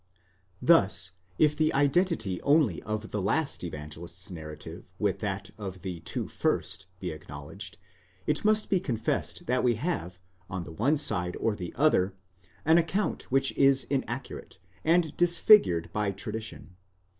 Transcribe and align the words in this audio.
Thus 0.63 1.11
if 1.37 1.55
the 1.55 1.71
identity 1.75 2.41
only 2.41 2.81
of 2.81 3.11
the 3.11 3.21
last 3.21 3.63
Evangelist's 3.63 4.31
narrative 4.31 4.89
with 4.97 5.19
that 5.19 5.51
of 5.59 5.83
the 5.83 5.99
two 5.99 6.27
first 6.27 6.87
be 6.99 7.11
acknowledged, 7.11 7.77
it 8.25 8.43
must 8.43 8.67
be 8.71 8.79
confessed 8.79 9.45
that 9.45 9.63
we 9.63 9.75
have, 9.75 10.17
on 10.49 10.63
the 10.63 10.71
one 10.73 10.97
side 10.97 11.37
or 11.39 11.55
the 11.55 11.71
other, 11.75 12.15
an 12.65 12.79
account 12.79 13.31
which 13.31 13.55
is 13.55 13.83
inaccurate, 13.91 14.57
and 14.83 15.15
disfigured 15.17 15.91
by 15.93 16.09
tradition. 16.11 16.77